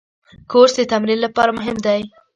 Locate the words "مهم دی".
1.59-2.01